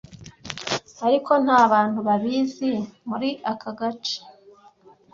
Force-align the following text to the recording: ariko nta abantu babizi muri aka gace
ariko 1.05 1.31
nta 1.43 1.55
abantu 1.67 1.99
babizi 2.07 2.71
muri 3.09 3.29
aka 3.51 3.71
gace 3.79 4.17